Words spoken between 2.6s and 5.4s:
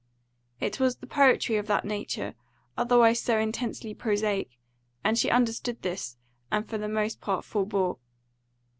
otherwise so intensely prosaic; and she